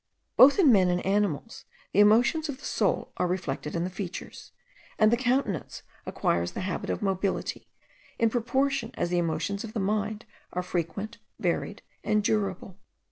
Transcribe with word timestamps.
Both 0.35 0.57
in 0.57 0.71
men 0.71 0.89
and 0.89 1.05
animals 1.05 1.65
the 1.93 1.99
emotions 1.99 2.49
of 2.49 2.57
the 2.57 2.65
soul 2.65 3.13
are 3.17 3.27
reflected 3.27 3.75
in 3.75 3.83
the 3.83 3.89
features; 3.91 4.51
and 4.97 5.11
the 5.11 5.15
countenance 5.15 5.83
acquires 6.07 6.53
the 6.53 6.61
habit 6.61 6.89
of 6.89 7.03
mobility, 7.03 7.67
in 8.17 8.31
proportion 8.31 8.89
as 8.95 9.11
the 9.11 9.19
emotions 9.19 9.63
of 9.63 9.73
the 9.73 9.79
mind 9.79 10.25
are 10.53 10.63
frequent, 10.63 11.19
varied, 11.39 11.83
and 12.03 12.23
durable. 12.23 12.79